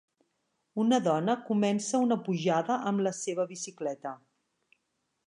Una 0.83 0.97
dona 1.07 1.35
comença 1.49 2.01
una 2.05 2.17
pujada 2.29 2.79
amb 2.93 3.07
la 3.09 3.15
seva 3.21 3.47
bicicleta. 3.53 4.15